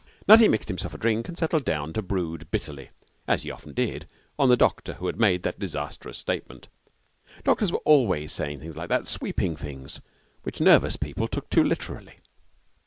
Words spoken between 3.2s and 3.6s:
as he